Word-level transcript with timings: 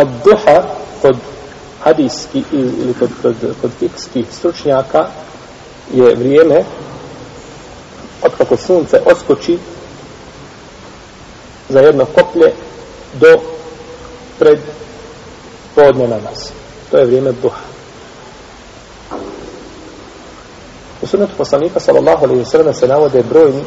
Ad 0.00 0.08
duha 0.24 0.62
kod 1.02 1.16
hadijski 1.84 2.42
ili 2.52 2.94
kod, 2.98 3.10
kod, 3.22 3.34
kod 3.60 3.70
fikskih 3.78 4.26
stručnjaka 4.32 5.06
je 5.92 6.14
vrijeme 6.14 6.64
od 8.22 8.32
kako 8.38 8.56
sunce 8.56 9.00
oskoči 9.06 9.58
za 11.68 11.80
jedno 11.80 12.04
koplje 12.04 12.52
do 13.20 13.40
pred 14.38 14.58
podne 15.74 16.08
nas 16.08 16.52
To 16.90 16.96
je 16.96 17.06
vrijeme 17.06 17.32
duha. 17.32 17.60
U 21.02 21.06
sunnetu 21.06 21.32
poslanika 21.36 21.80
sallallahu 21.80 22.24
alaihi 22.24 22.44
sallam 22.44 22.74
se 22.74 22.88
navode 22.88 23.22
brojni 23.22 23.64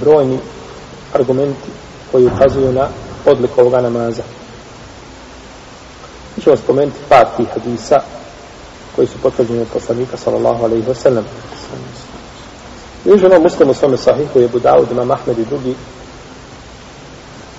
brojni 0.00 0.38
argumenti 1.14 1.70
koji 2.12 2.26
ukazuju 2.26 2.72
na 2.72 2.88
odliku 3.26 3.60
ovoga 3.60 3.80
namaza. 3.80 4.22
Mi 6.36 6.42
ćemo 6.42 6.56
spomenuti 6.56 6.98
par 7.08 7.26
tih 7.36 7.46
hadisa 7.54 8.00
koji 8.96 9.06
su 9.06 9.18
potvrđeni 9.22 9.60
od 9.60 9.68
poslanika 9.72 10.16
sallallahu 10.16 10.64
alaihi 10.64 10.86
wa 10.86 10.94
sallam. 10.94 11.24
Još 13.04 13.22
ono 13.22 13.40
muslim 13.40 13.70
u 13.70 13.74
svome 13.74 13.96
sahihu 13.96 14.38
je 14.38 14.48
Budavud, 14.48 14.90
Imam 14.90 15.10
Ahmed 15.10 15.38
i 15.38 15.44
drugi 15.44 15.74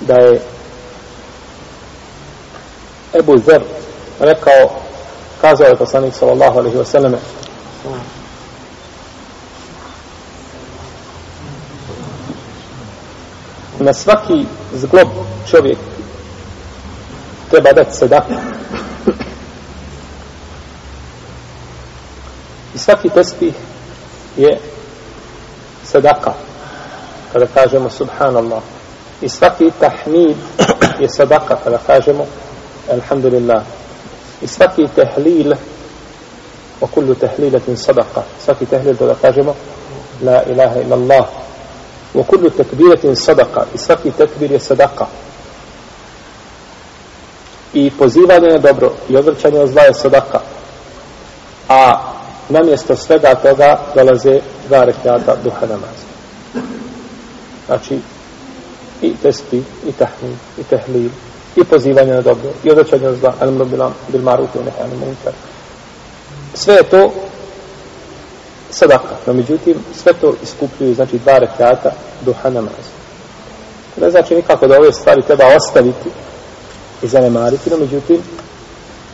da 0.01 0.13
je 0.13 0.41
Ebu 3.19 3.37
Zer 3.37 3.61
rekao 4.19 4.69
kazao 5.41 5.67
je 5.67 5.75
poslanik 5.75 6.15
sallallahu 6.15 6.59
alaihi 6.59 6.77
wa 6.77 6.85
sallam 6.85 7.15
na 13.81 13.93
svaki 13.93 14.45
zglob 14.73 15.07
čovjek 15.51 15.77
treba 17.49 17.73
dati 17.73 17.97
sadaku. 17.97 18.33
I 22.75 22.77
svaki 22.77 23.09
tespih 23.09 23.53
je 24.37 24.59
sadaka. 25.83 26.33
Kada 27.33 27.47
kažemo 27.47 27.89
subhanallah. 27.89 28.61
I 29.21 29.29
svaki 29.29 29.71
tahmid 29.79 30.37
je 30.99 31.09
sadaka. 31.09 31.55
Kada 31.63 31.77
kažemo 31.77 32.25
alhamdulillah. 32.91 33.63
I 34.41 34.47
svaki 34.47 34.87
tehlil 34.95 35.55
wa 36.81 36.87
kullu 36.87 37.15
tehlilatin 37.15 37.77
sadaka. 37.77 38.23
Svaki 38.45 38.65
tehlil 38.65 38.95
kada 38.95 39.15
kažemo 39.15 39.55
la 40.21 40.43
ilaha 40.43 40.79
illallah. 40.79 41.40
وكل 42.15 42.21
Wa 42.21 42.23
kullu 42.23 42.49
tekbiratin 42.49 43.15
sadaka. 43.15 43.65
I 43.75 43.77
svaki 43.77 44.11
tekbir 44.11 44.51
je 44.51 44.59
sadaka 44.59 45.07
i 47.73 47.91
pozivanje 47.91 48.47
na 48.47 48.57
dobro 48.57 48.91
i 49.09 49.17
odvrćanje 49.17 49.59
od 49.59 49.69
zla 49.69 49.81
je 49.81 49.93
sadaka. 49.93 50.39
A 51.69 52.01
namjesto 52.49 52.95
svega 52.95 53.35
toga 53.35 53.79
dolaze 53.95 54.39
dva 54.67 54.83
rekata 54.83 55.35
duha 55.43 55.65
namaza. 55.65 56.11
Znači, 57.65 57.99
i 59.01 59.15
testi, 59.23 59.63
i 59.87 59.91
tahmin, 59.91 60.37
i 60.59 60.63
tehlil, 60.63 61.09
i 61.55 61.63
pozivanje 61.63 62.13
na 62.13 62.21
dobro, 62.21 62.49
i 62.63 62.71
odvrćanje 62.71 63.07
od 63.07 63.17
zla, 63.19 63.33
alimno 63.39 63.65
bil 64.11 64.21
maruti, 64.21 64.59
i 64.59 64.63
nehani 64.63 64.95
munkar. 64.95 65.33
Sve 66.53 66.73
je 66.73 66.83
to 66.83 67.13
sadaka. 68.71 69.15
No, 69.25 69.33
međutim, 69.33 69.75
sve 70.03 70.13
to 70.13 70.33
iskupljuju, 70.43 70.95
znači, 70.95 71.17
dva 71.17 71.37
rekata 71.37 71.91
duha 72.25 72.49
namaza. 72.49 72.91
Ne 74.01 74.11
znači 74.11 74.35
nikako 74.35 74.67
da 74.67 74.77
ove 74.77 74.93
stvari 74.93 75.21
treba 75.21 75.45
ostaviti, 75.57 76.09
i 77.01 77.07
zanemariti, 77.07 77.69
no 77.69 77.77
međutim, 77.77 78.17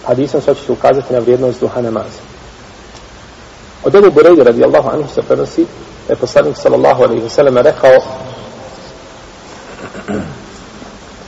hadisom 0.05 0.41
se 0.41 0.55
će 0.65 0.71
ukazati 0.71 1.13
na 1.13 1.19
vrijednost 1.19 1.59
duha 1.59 1.81
namaza. 1.81 2.21
Od 3.83 3.95
Ebu 3.95 4.07
Bureyde 4.07 4.43
radijallahu 4.43 4.89
anhu 4.89 5.09
se 5.13 5.21
prenosi 5.21 5.65
da 6.07 6.13
je 6.13 6.17
poslanik 6.17 6.57
sallallahu 6.57 7.03
alaihi 7.03 7.23
wa 7.23 7.29
sallam 7.29 7.57
rekao 7.57 7.91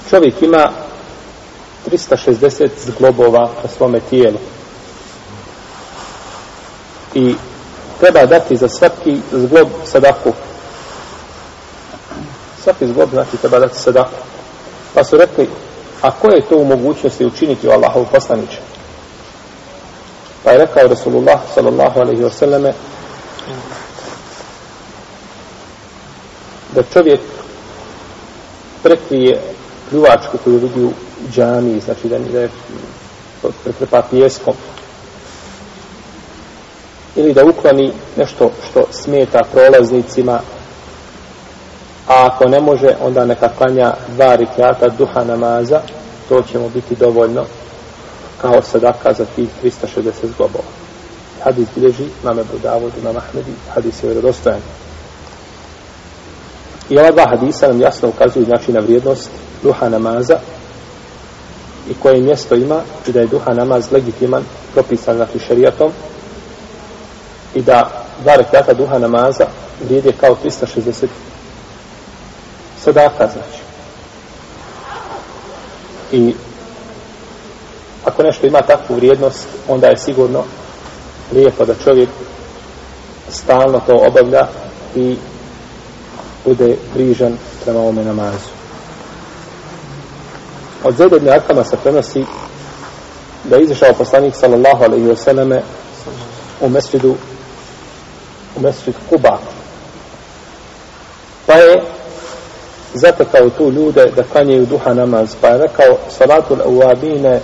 čovjek 0.09 0.41
ima 0.41 0.72
360 1.91 2.69
zglobova 2.85 3.50
na 3.63 3.69
svome 3.78 4.00
tijelu 4.00 4.38
i 7.13 7.35
treba 7.99 8.25
dati 8.25 8.55
za 8.55 8.69
svaki 8.69 9.21
zglob 9.31 9.67
sadaku. 9.85 10.33
Svaki 12.63 12.87
zglob 12.87 13.09
znači 13.09 13.37
treba 13.37 13.59
dati 13.59 13.79
sadaku. 13.79 14.15
Pa 14.93 15.03
su 15.03 15.17
rekli 15.17 15.49
A 16.01 16.11
ko 16.11 16.27
je 16.27 16.41
to 16.41 16.57
u 16.57 16.65
mogućnosti 16.65 17.25
učiniti 17.25 17.67
u 17.67 17.71
Allahov 17.71 18.05
poslaniče? 18.11 18.57
Pa 20.43 20.51
je 20.51 20.57
rekao 20.57 20.87
Rasulullah 20.87 21.39
sallallahu 21.55 21.99
alaihi 21.99 22.21
wa 22.21 22.31
sallame 22.31 22.73
da 26.75 26.83
čovjek 26.93 27.19
prekrije 28.83 29.41
pljuvačku 29.89 30.37
koju 30.43 30.57
vidi 30.57 30.83
u 30.83 30.91
džami, 31.31 31.79
znači 31.79 32.07
da, 32.07 32.19
da 32.19 32.39
je 32.39 32.49
prekrepa 33.63 34.01
pjeskom 34.09 34.53
ili 37.19 37.34
da 37.34 37.46
ukloni 37.46 37.91
nešto 38.18 38.52
što 38.69 38.84
smeta 38.91 39.44
prolaznicima 39.52 40.40
a 42.07 42.25
ako 42.25 42.46
ne 42.46 42.59
može, 42.59 42.96
onda 43.02 43.25
neka 43.25 43.50
klanja 43.57 43.94
dva 44.16 44.35
rikjata 44.35 44.90
duha 44.97 45.24
namaza, 45.24 45.81
to 46.29 46.41
će 46.41 46.59
mu 46.59 46.69
biti 46.69 46.96
dovoljno 46.96 47.46
kao 48.41 48.62
sadaka 48.62 49.13
za 49.13 49.25
tih 49.35 49.50
360 49.63 50.12
zglobova. 50.34 50.63
Hadis 51.44 51.68
bilježi, 51.75 52.06
mame 52.24 52.44
Budavod, 52.52 52.91
imam 53.02 53.18
Ahmedi, 53.18 53.52
hadis 53.74 54.03
je 54.03 54.08
vjerodostojan. 54.08 54.59
I 56.90 56.97
ova 56.97 57.12
dva 57.12 57.25
hadisa 57.29 57.68
nam 57.68 57.81
jasno 57.81 58.09
ukazuju 58.09 58.46
znači 58.46 58.72
na 58.72 58.79
vrijednost 58.79 59.29
duha 59.63 59.90
namaza 59.90 60.40
i 61.90 61.94
koje 61.94 62.22
mjesto 62.22 62.56
ima 62.56 62.81
i 63.08 63.12
da 63.12 63.19
je 63.19 63.28
duha 63.28 63.53
namaz 63.53 63.91
legitiman, 63.91 64.44
propisan 64.74 65.16
znači 65.16 65.40
šarijatom 65.40 65.91
i 67.53 67.61
da 67.61 68.05
dva 68.23 68.35
rekata 68.35 68.73
duha 68.73 68.99
namaza 68.99 69.45
vrijede 69.85 70.11
kao 70.11 70.37
360 70.43 71.07
sadaka 72.83 73.27
znači. 73.27 73.61
I 76.11 76.35
ako 78.05 78.23
nešto 78.23 78.47
ima 78.47 78.61
takvu 78.61 78.95
vrijednost, 78.95 79.47
onda 79.67 79.87
je 79.87 79.97
sigurno 79.97 80.43
lijepo 81.33 81.65
da 81.65 81.73
čovjek 81.83 82.09
stalno 83.29 83.81
to 83.87 83.97
obavlja 84.07 84.47
i 84.95 85.16
bude 86.45 86.77
prižan 86.93 87.37
prema 87.63 87.79
ovome 87.79 88.03
namazu. 88.03 88.49
Od 90.83 90.95
Zedebne 90.95 91.31
Arkama 91.31 91.63
se 91.63 91.77
prenosi 91.83 92.25
da 93.43 93.55
je 93.55 93.63
izašao 93.63 93.93
poslanik 93.93 94.35
sallallahu 94.35 94.83
alaihi 94.83 95.05
wa 95.05 95.16
sallame 95.16 95.61
u 96.61 96.69
mesjidu 96.69 97.16
u 98.55 98.59
mesjid 98.59 98.95
Kuba. 99.09 99.37
Pa 101.45 101.53
je 101.53 101.81
zatekao 102.93 103.49
tu 103.49 103.71
ljude 103.71 104.11
da 104.15 104.23
klanjaju 104.23 104.65
duha 104.65 104.93
namaz, 104.93 105.35
pa 105.41 105.47
je 105.47 105.57
rekao 105.57 105.97
salatu 106.17 106.53
l-awabine 106.53 107.39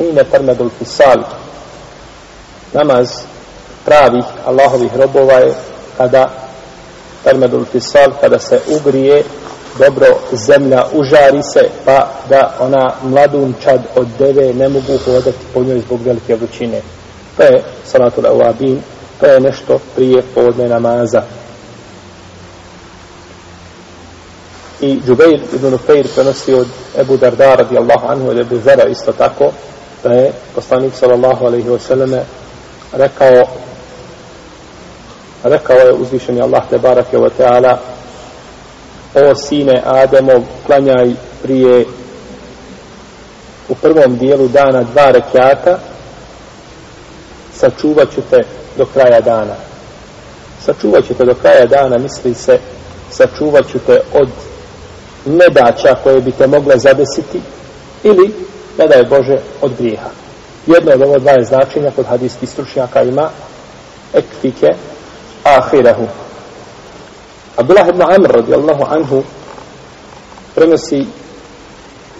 hine 0.00 0.24
termedul 0.24 0.70
fisal 0.78 1.24
namaz 2.72 3.08
pravih 3.84 4.24
Allahovih 4.46 4.96
robova 4.96 5.38
je 5.44 5.54
kada 5.96 6.30
termedul 7.24 7.64
fisal 7.64 8.12
kada 8.20 8.38
se 8.38 8.60
ugrije 8.66 9.24
dobro 9.78 10.06
zemlja 10.32 10.84
užari 10.92 11.42
se 11.42 11.68
pa 11.84 12.08
da 12.28 12.56
ona 12.60 12.92
mladunčad 13.02 13.80
od 13.96 14.06
deve 14.18 14.54
ne 14.54 14.68
mogu 14.68 14.98
hodati 15.04 15.44
po 15.54 15.62
njoj 15.62 15.80
zbog 15.80 16.00
velike 16.02 16.34
vrućine 16.34 16.80
to 17.36 17.42
je 17.42 17.62
salatu 17.84 18.20
l-awabin 18.20 18.78
to 19.20 19.26
je 19.26 19.40
nešto 19.40 19.78
prije 19.96 20.22
podne 20.34 20.68
namaza. 20.68 21.22
I 24.80 25.00
Džubeir 25.06 25.40
ibn 25.54 25.74
Ufeir 25.74 26.06
prenosi 26.14 26.54
od 26.54 26.66
Ebu 26.98 27.16
Darda 27.16 27.54
radijallahu 27.54 28.06
anhu 28.06 28.28
od 28.28 28.38
Ebu 28.38 28.58
Zara 28.64 28.88
isto 28.88 29.12
tako 29.12 29.50
da 30.02 30.12
je 30.12 30.32
poslanik 30.54 30.94
sallallahu 30.94 31.44
alaihi 31.46 31.68
wasallam 31.68 32.20
rekao 32.92 33.44
rekao 35.44 35.76
je 35.76 35.92
uzvišeni 35.92 36.40
Allah 36.40 36.62
te 36.70 36.78
barake 36.78 37.16
wa 37.18 37.30
ta'ala 37.38 37.76
o 39.14 39.34
sine 39.34 39.82
Ademov 39.84 40.42
klanjaj 40.66 41.10
prije 41.42 41.84
u 43.68 43.74
prvom 43.74 44.16
dijelu 44.18 44.48
dana 44.48 44.82
dva 44.82 45.10
rekiata 45.10 45.78
sačuvat 47.60 48.14
ću 48.14 48.20
te 48.30 48.44
do 48.78 48.86
kraja 48.86 49.20
dana 49.20 49.54
sačuvat 50.64 51.06
ću 51.06 51.14
te 51.14 51.24
do 51.24 51.34
kraja 51.34 51.66
dana 51.66 51.98
misli 51.98 52.34
se 52.34 52.58
sačuvat 53.10 53.66
ću 53.72 53.78
te 53.86 54.00
od 54.12 54.28
nedaća 55.24 55.96
koje 56.02 56.20
bi 56.20 56.32
te 56.32 56.46
mogle 56.46 56.78
zadesiti 56.78 57.40
ili, 58.02 58.34
ne 58.78 58.86
daj 58.86 59.04
Bože, 59.04 59.38
od 59.60 59.72
grijeha. 59.78 60.10
Jedno 60.66 60.92
od 60.92 61.02
ovo 61.02 61.18
dva 61.18 61.32
je 61.32 61.44
značenja 61.44 61.90
kod 61.96 62.06
hadijskih 62.06 62.50
stručnjaka 62.50 63.02
ima 63.02 63.30
ekfike 64.14 64.66
ahirahu. 65.42 66.06
Abdullah 67.56 67.88
ibn 67.88 68.02
Amr 68.02 68.30
radijallahu 68.30 68.84
anhu 68.88 69.22
prenosi 70.54 71.06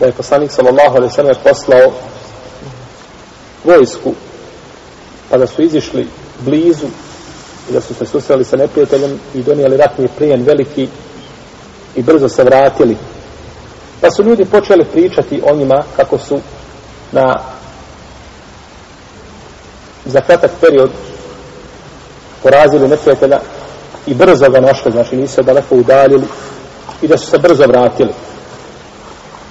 da 0.01 0.07
je 0.07 0.13
poslanik 0.13 0.51
sallallahu 0.51 0.97
alaihi 0.97 1.15
sallam 1.15 1.35
poslao 1.45 1.93
vojsku 3.65 4.15
pa 5.31 5.39
da 5.39 5.47
su 5.47 5.63
izišli 5.63 6.09
blizu 6.41 6.87
i 7.71 7.73
da 7.73 7.81
su 7.81 7.95
se 7.95 8.07
susreli 8.07 8.45
sa 8.45 8.57
neprijateljem 8.57 9.21
i 9.35 9.43
donijeli 9.43 9.77
ratni 9.77 10.09
plijen 10.19 10.43
veliki 10.43 10.89
i 11.97 12.03
brzo 12.03 12.29
se 12.29 12.45
vratili. 12.45 12.97
Pa 14.01 14.11
su 14.11 14.23
ljudi 14.23 14.45
počeli 14.45 14.85
pričati 14.85 15.43
o 15.51 15.55
njima 15.55 15.83
kako 15.97 16.19
su 16.19 16.39
na 17.13 17.41
za 20.05 20.21
kratak 20.21 20.51
period 20.61 20.91
porazili 22.43 22.89
neprijatelja 22.89 23.41
i 24.07 24.15
brzo 24.15 24.51
ga 24.51 24.61
našli, 24.61 24.93
znači 24.93 25.17
nisu 25.17 25.35
se 25.35 25.43
daleko 25.43 25.75
udaljili 25.75 26.25
i 27.03 27.09
da 27.09 27.19
su 27.19 27.31
se 27.31 27.39
brzo 27.39 27.67
vratili. 27.67 28.13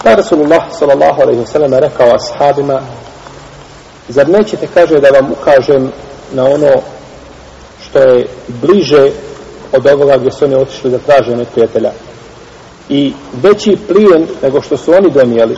Pa 0.03 0.15
Rasulullah 0.15 0.63
sallallahu 0.71 1.21
alaihi 1.21 1.41
wa 1.41 1.45
sallam 1.45 1.73
rekao 1.73 2.15
ashabima 2.15 2.81
zar 4.09 4.29
nećete 4.29 4.67
kaže 4.73 4.99
da 4.99 5.09
vam 5.09 5.31
ukažem 5.31 5.91
na 6.33 6.45
ono 6.45 6.71
što 7.81 7.99
je 7.99 8.27
bliže 8.47 9.11
od 9.71 9.87
ovoga 9.87 10.17
gdje 10.17 10.31
su 10.31 10.45
oni 10.45 10.55
otišli 10.55 10.91
da 10.91 10.97
traže 10.97 11.35
neprijatelja? 11.35 11.91
I 12.89 13.13
veći 13.33 13.77
plijen 13.87 14.27
nego 14.41 14.61
što 14.61 14.77
su 14.77 14.93
oni 14.93 15.11
donijeli. 15.11 15.57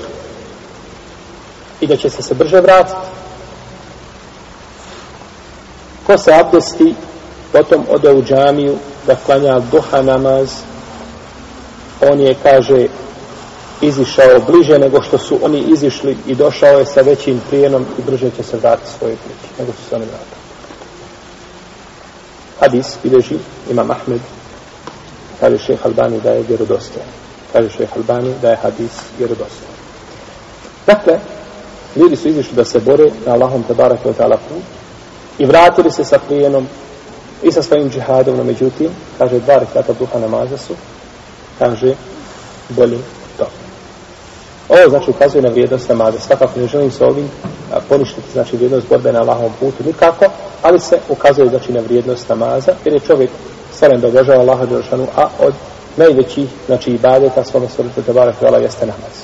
I 1.81 1.87
da 1.87 1.97
će 1.97 2.09
se 2.09 2.21
se 2.21 2.33
brže 2.33 2.61
vratiti. 2.61 3.07
Ko 6.07 6.17
se 6.17 6.31
abdesti 6.33 6.95
potom 7.51 7.85
ode 7.89 8.13
u 8.13 8.23
džamiju 8.23 8.75
da 9.07 9.15
klanja 9.25 9.59
duha 9.59 10.01
namaz. 10.01 10.49
On 12.11 12.19
je 12.19 12.35
kaže 12.43 12.87
izišao 13.81 14.39
bliže 14.47 14.79
nego 14.79 15.01
što 15.01 15.17
su 15.17 15.39
oni 15.41 15.59
izišli 15.59 16.17
i 16.27 16.35
došao 16.35 16.79
je 16.79 16.85
sa 16.85 17.01
većim 17.01 17.41
prijenom 17.49 17.85
i 17.99 18.01
brže 18.01 18.29
će 18.37 18.43
se 18.43 18.57
vratiti 18.57 18.91
svoje 18.99 19.15
kući 19.15 19.53
nego 19.59 19.71
su 19.71 19.89
se 19.89 19.95
oni 19.95 20.05
vratili 20.05 20.41
hadis 22.61 22.97
bileži 23.03 23.37
imam 23.69 23.91
Ahmed. 23.91 24.21
Kaže 25.39 25.57
šeha 25.57 25.89
Albani 25.89 26.21
da 26.21 26.31
je 26.31 26.43
vjerodostojan. 26.47 27.09
Kaže 27.53 27.69
šeha 27.69 27.95
Albani 27.95 28.33
da 28.41 28.49
je 28.49 28.55
hadis 28.55 28.91
vjerodostojan. 29.17 29.73
Dakle 30.85 31.19
ljudi 31.95 32.15
su 32.15 32.27
izišli 32.27 32.55
da 32.55 32.65
se 32.65 32.79
bore 32.79 33.09
na 33.25 33.33
Allahom 33.33 33.63
te 33.63 33.73
barak 33.73 34.05
od 34.05 34.17
ta'ala 34.17 34.37
put 34.49 34.63
i 35.39 35.45
vratili 35.45 35.91
se 35.91 36.03
sa 36.03 36.19
prijenom 36.27 36.67
i 37.43 37.51
sa 37.51 37.61
svojim 37.61 37.89
džihadom 37.89 38.37
no 38.37 38.43
međutim 38.43 38.89
kaže 39.17 39.39
dva 39.39 39.57
rekata 39.59 39.93
duha 39.93 40.19
namaza 40.19 40.57
su 40.57 40.73
kaže 41.59 41.93
bolje 42.69 42.97
ovo 44.71 44.89
znači 44.89 45.09
ukazuje 45.09 45.41
na 45.41 45.49
vrijednost 45.49 45.89
namaza. 45.89 46.19
Svakako 46.19 46.59
ne 46.59 46.67
želim 46.67 46.91
se 46.91 47.05
ovim 47.05 47.29
poništiti 47.89 48.31
znači 48.33 48.55
vrijednost 48.55 48.87
borbe 48.89 49.11
na 49.11 49.19
Allahovom 49.19 49.53
putu 49.59 49.83
nikako 49.85 50.25
ali 50.61 50.79
se 50.79 50.99
ukazuje 51.09 51.49
znači 51.49 51.73
na 51.73 51.79
vrijednost 51.79 52.29
namaza 52.29 52.71
jer 52.85 52.93
je 52.93 52.99
čovjek 52.99 53.29
stvoren 53.73 54.01
da 54.01 54.07
obožava 54.07 54.39
Allaha 54.39 54.65
Đelšanu 54.65 55.07
a 55.15 55.27
od 55.39 55.53
najvećih 55.97 56.49
znači 56.65 56.91
ibadeta 56.91 57.43
svome 57.43 57.67
stvorite 57.69 58.01
Tebara 58.01 58.33
Hvala 58.39 58.57
jeste 58.57 58.85
namaz. 58.85 59.15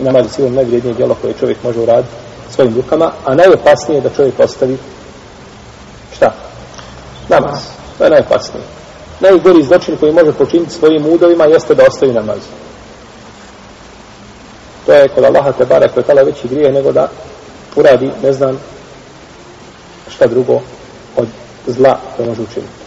I 0.00 0.02
namaz 0.02 0.24
je 0.24 0.30
sigurno 0.30 0.56
najvrijednije 0.56 0.94
djelo 0.94 1.16
koje 1.22 1.34
čovjek 1.40 1.62
može 1.64 1.80
uraditi 1.80 2.14
svojim 2.50 2.74
rukama 2.74 3.12
a 3.24 3.34
najopasnije 3.34 3.98
je 3.98 4.00
da 4.00 4.10
čovjek 4.10 4.40
ostavi 4.40 4.78
šta? 6.12 6.34
namaz. 7.28 7.60
To 7.98 8.04
je 8.04 8.10
najopasnije. 8.10 8.64
Najgori 9.20 9.62
zločin 9.62 9.96
koji 9.96 10.12
može 10.12 10.32
počiniti 10.32 10.72
svojim 10.72 11.06
udovima 11.06 11.44
jeste 11.44 11.74
da 11.74 11.82
ostavi 11.88 12.12
namaz 12.12 12.38
to 14.86 14.92
je 14.92 15.08
kod 15.08 15.24
Allaha 15.24 15.52
Tebara 15.52 15.88
koje 15.88 16.02
je 16.02 16.06
tala 16.06 16.22
veći 16.22 16.48
grije 16.48 16.72
nego 16.72 16.92
da 16.92 17.08
uradi, 17.76 18.10
ne 18.22 18.32
znam, 18.32 18.58
šta 20.08 20.26
drugo 20.26 20.60
od 21.16 21.28
zla 21.66 21.98
da 22.18 22.24
može 22.24 22.42
učiniti. 22.42 22.83